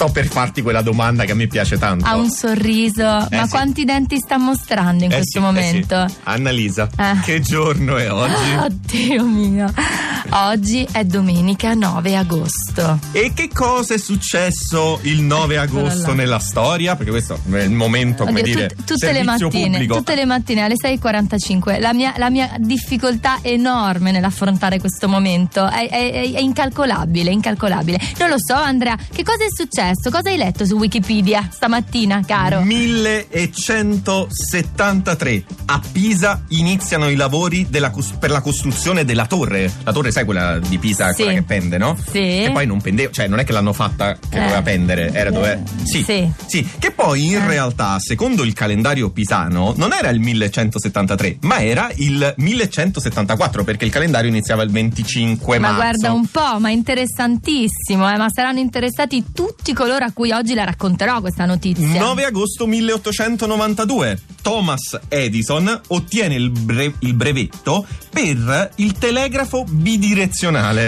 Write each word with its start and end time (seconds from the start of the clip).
sto 0.00 0.10
per 0.10 0.28
farti 0.28 0.62
quella 0.62 0.80
domanda 0.80 1.24
che 1.24 1.32
a 1.32 1.34
me 1.34 1.46
piace 1.46 1.76
tanto. 1.76 2.06
Ha 2.06 2.16
un 2.16 2.30
sorriso, 2.30 3.02
ma 3.04 3.42
sì. 3.44 3.50
quanti 3.50 3.84
denti 3.84 4.16
sta 4.16 4.38
mostrando 4.38 5.04
in 5.04 5.10
Eh 5.12 5.16
questo 5.16 5.30
sì, 5.32 5.36
eh 5.38 5.40
momento? 5.40 6.08
sì. 6.08 6.14
Annalisa, 6.22 6.88
Eh. 6.96 7.20
che 7.22 7.40
giorno 7.40 7.98
è 7.98 8.10
oggi? 8.10 8.54
Oddio 8.58 9.24
mio. 9.24 9.70
Oggi 10.32 10.86
è 10.92 11.02
domenica 11.04 11.74
9 11.74 12.14
agosto. 12.16 13.00
E 13.10 13.32
che 13.34 13.48
cosa 13.52 13.94
è 13.94 13.98
successo 13.98 15.00
il 15.02 15.22
9 15.22 15.56
Eccolo 15.60 15.86
agosto 15.86 16.12
nella 16.14 16.38
storia? 16.38 16.94
Perché 16.94 17.10
questo 17.10 17.36
è 17.50 17.56
il 17.62 17.72
momento, 17.72 18.24
come 18.24 18.38
Oddio, 18.38 18.54
dire, 18.54 18.68
tut- 18.68 18.84
tutte 18.84 19.10
le 19.10 19.24
mattine, 19.24 19.70
pubblico. 19.70 19.96
tutte 19.96 20.14
le 20.14 20.24
mattine 20.26 20.60
alle 20.62 20.76
6.45. 20.80 21.80
La 21.80 21.92
mia, 21.92 22.14
la 22.16 22.30
mia 22.30 22.48
difficoltà 22.58 23.38
enorme 23.42 24.12
nell'affrontare 24.12 24.78
questo 24.78 25.08
momento 25.08 25.68
è, 25.68 25.88
è- 25.88 26.12
è 26.32 26.38
incalcolabile, 26.40 27.32
incalcolabile. 27.32 27.98
Non 28.18 28.28
lo 28.28 28.36
so, 28.38 28.54
Andrea, 28.54 28.96
che 29.12 29.24
cosa 29.24 29.42
è 29.42 29.48
successo? 29.52 30.10
Cosa 30.10 30.28
hai 30.30 30.36
letto 30.36 30.64
su 30.64 30.76
Wikipedia 30.76 31.48
stamattina, 31.50 32.22
caro? 32.24 32.60
1173 32.60 35.44
a 35.66 35.80
Pisa 35.90 36.44
iniziano 36.50 37.08
i 37.08 37.16
lavori 37.16 37.66
della 37.68 37.90
per 38.18 38.30
la 38.30 38.40
costruzione 38.40 39.04
della 39.04 39.26
torre. 39.26 39.72
La 39.82 39.90
torre, 39.92 40.12
sai 40.20 40.24
quella 40.24 40.58
di 40.58 40.78
Pisa, 40.78 41.08
Sì. 41.12 41.22
quella 41.22 41.32
che 41.38 41.42
pende, 41.42 41.78
no? 41.78 41.96
Sì. 42.04 42.12
Che 42.44 42.50
poi 42.52 42.66
non 42.66 42.80
pendeva, 42.80 43.10
cioè 43.10 43.26
non 43.28 43.38
è 43.38 43.44
che 43.44 43.52
l'hanno 43.52 43.72
fatta 43.72 44.14
che 44.28 44.36
Eh. 44.36 44.40
doveva 44.40 44.62
pendere, 44.62 45.10
era 45.12 45.30
dove. 45.30 45.62
Sì. 45.84 46.02
Sì. 46.02 46.30
Sì, 46.46 46.68
che 46.78 46.90
poi 46.90 47.26
in 47.26 47.34
Eh. 47.36 47.46
realtà, 47.46 47.98
secondo 47.98 48.42
il 48.42 48.52
calendario 48.52 49.10
pisano, 49.10 49.72
non 49.76 49.92
era 49.92 50.08
il 50.10 50.20
1173, 50.20 51.38
ma 51.42 51.62
era 51.62 51.90
il 51.96 52.34
1174, 52.36 53.64
perché 53.64 53.84
il 53.84 53.90
calendario 53.90 54.28
iniziava 54.28 54.62
il 54.62 54.70
25 54.70 55.58
Ma 55.58 55.70
marzo. 55.72 55.80
guarda 55.82 56.12
un 56.12 56.26
po', 56.26 56.58
ma 56.60 56.70
interessantissimo, 56.70 58.10
eh, 58.12 58.16
ma 58.16 58.28
saranno 58.30 58.58
interessati 58.58 59.24
tutti 59.32 59.72
coloro 59.72 60.04
a 60.04 60.12
cui 60.12 60.30
oggi 60.32 60.54
la 60.54 60.64
racconterò 60.64 61.20
questa 61.20 61.44
notizia. 61.46 61.98
9 62.00 62.24
agosto 62.24 62.66
1892 62.66 64.18
Thomas 64.42 64.98
Edison 65.08 65.80
ottiene 65.88 66.34
il, 66.34 66.50
bre- 66.50 66.94
il 67.00 67.14
brevetto 67.14 67.86
per 68.10 68.72
il 68.76 68.92
telegrafo 68.98 69.64
bidirezionale. 69.64 70.09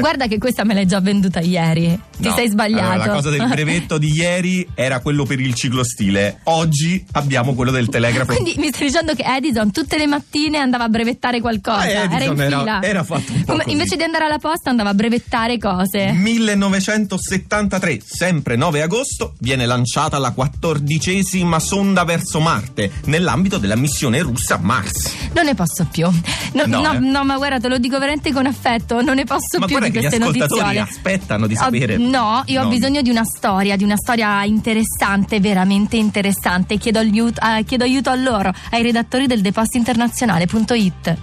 Guarda 0.00 0.26
che 0.26 0.38
questa 0.38 0.64
me 0.64 0.74
l'hai 0.74 0.86
già 0.86 1.00
venduta 1.00 1.40
ieri. 1.40 1.98
Ti 2.20 2.28
No, 2.28 2.34
sei 2.34 2.48
sbagliato. 2.48 2.90
allora, 2.90 3.06
la 3.06 3.12
cosa 3.14 3.30
del 3.30 3.46
brevetto 3.48 3.96
di 3.98 4.12
ieri 4.12 4.66
era 4.74 5.00
quello 5.00 5.24
per 5.24 5.40
il 5.40 5.54
ciclostile. 5.54 6.40
Oggi 6.44 7.04
abbiamo 7.12 7.54
quello 7.54 7.70
del 7.70 7.88
telegrafo. 7.88 8.32
Quindi 8.34 8.54
mi 8.58 8.68
stai 8.68 8.86
dicendo 8.88 9.14
che 9.14 9.24
Edison 9.26 9.70
tutte 9.72 9.96
le 9.96 10.06
mattine 10.06 10.58
andava 10.58 10.84
a 10.84 10.88
brevettare 10.88 11.40
qualcosa? 11.40 11.88
Edison 11.88 12.12
era 12.20 12.24
in 12.24 12.40
era- 12.40 12.58
fila. 12.58 12.82
era 12.82 13.04
fatto 13.04 13.32
un 13.32 13.44
po' 13.44 13.52
Come- 13.52 13.64
invece 13.68 13.96
di 13.96 14.02
andare 14.02 14.24
alla 14.24 14.38
posta 14.38 14.70
andava 14.70 14.90
a 14.90 14.94
brevettare 14.94 15.56
cose. 15.58 16.12
1973, 16.12 18.00
sempre 18.04 18.56
9 18.56 18.82
agosto, 18.82 19.34
viene 19.38 19.66
lanciata 19.66 20.18
la 20.18 20.30
quattordicesima 20.32 21.58
sonda 21.58 22.04
verso 22.04 22.40
Marte 22.40 22.90
nell'ambito 23.06 23.58
della 23.58 23.76
missione 23.76 24.20
russa 24.20 24.58
Mars. 24.58 25.12
Non 25.32 25.44
ne 25.44 25.54
posso 25.54 25.86
più. 25.90 26.06
No, 26.52 26.64
No, 26.66 26.80
no, 26.80 26.92
eh. 26.94 26.98
no, 26.98 27.24
ma 27.24 27.36
guarda, 27.36 27.58
te 27.60 27.68
lo 27.68 27.78
dico 27.78 27.98
veramente 27.98 28.32
con 28.32 28.46
affetto. 28.46 29.00
Non 29.10 29.18
ne 29.18 29.24
posso 29.24 29.58
Ma 29.58 29.66
più 29.66 29.76
di 29.80 29.88
gli 29.88 29.92
queste 29.92 30.16
ascoltatori 30.18 30.38
notiziole. 30.46 30.78
aspettano 30.78 31.46
di 31.48 31.54
Ho- 31.54 31.56
sapere. 31.56 31.96
no, 31.96 32.42
io 32.46 32.60
ho 32.60 32.62
No. 32.62 32.68
bisogno 32.70 33.02
di 33.02 33.10
una 33.10 33.24
storia, 33.24 33.74
di 33.74 33.82
una 33.82 33.96
storia 33.96 34.44
interessante, 34.44 35.40
veramente 35.40 35.96
interessante. 35.96 36.76
Chiedo 36.76 37.00
aiuto, 37.00 37.40
eh, 37.44 37.64
chiedo 37.64 37.82
aiuto 37.82 38.10
a 38.10 38.14
loro, 38.14 38.52
ai 38.70 38.82
redattori 38.82 39.26
del 39.26 39.40
depositointernazionale.it. 39.40 41.16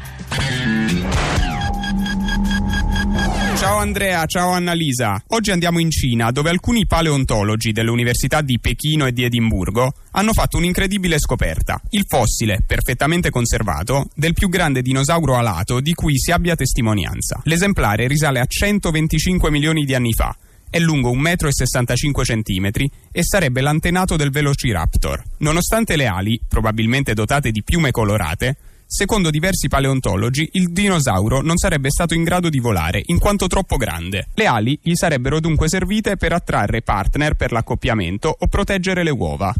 Ciao 3.67 3.79
Andrea, 3.79 4.25
ciao 4.27 4.51
Annalisa. 4.51 5.21
Oggi 5.27 5.51
andiamo 5.51 5.79
in 5.79 5.91
Cina, 5.91 6.31
dove 6.31 6.49
alcuni 6.49 6.87
paleontologi 6.87 7.73
delle 7.73 7.89
università 7.89 8.39
di 8.39 8.59
Pechino 8.61 9.05
e 9.05 9.11
di 9.11 9.25
Edimburgo 9.25 9.91
hanno 10.11 10.31
fatto 10.31 10.55
un'incredibile 10.55 11.19
scoperta. 11.19 11.77
Il 11.89 12.05
fossile, 12.07 12.63
perfettamente 12.65 13.29
conservato, 13.29 14.07
del 14.15 14.31
più 14.31 14.47
grande 14.47 14.81
dinosauro 14.81 15.35
alato 15.35 15.81
di 15.81 15.93
cui 15.93 16.17
si 16.17 16.31
abbia 16.31 16.55
testimonianza. 16.55 17.41
L'esemplare 17.43 18.07
risale 18.07 18.39
a 18.39 18.45
125 18.45 19.51
milioni 19.51 19.83
di 19.83 19.93
anni 19.93 20.13
fa. 20.13 20.33
È 20.69 20.79
lungo 20.79 21.11
1,65 21.11 22.61
m 22.61 22.69
e 23.11 23.21
sarebbe 23.21 23.59
l'antenato 23.59 24.15
del 24.15 24.31
Velociraptor. 24.31 25.21
Nonostante 25.39 25.97
le 25.97 26.05
ali, 26.05 26.39
probabilmente 26.47 27.13
dotate 27.13 27.51
di 27.51 27.63
piume 27.63 27.91
colorate, 27.91 28.55
Secondo 28.89 29.29
diversi 29.29 29.67
paleontologi, 29.67 30.47
il 30.53 30.71
dinosauro 30.71 31.41
non 31.41 31.57
sarebbe 31.57 31.89
stato 31.89 32.13
in 32.13 32.23
grado 32.23 32.47
di 32.47 32.59
volare 32.59 33.01
in 33.03 33.19
quanto 33.19 33.47
troppo 33.47 33.75
grande. 33.75 34.29
Le 34.33 34.45
ali 34.45 34.79
gli 34.81 34.95
sarebbero 34.95 35.41
dunque 35.41 35.67
servite 35.67 36.15
per 36.15 36.31
attrarre 36.31 36.81
partner 36.81 37.33
per 37.35 37.51
l'accoppiamento 37.51 38.33
o 38.39 38.47
proteggere 38.47 39.03
le 39.03 39.09
uova. 39.09 39.53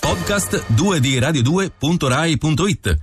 Podcast 0.00 0.64
2 0.68 1.00
di 1.00 1.18
radio2.rai.it 1.18 2.98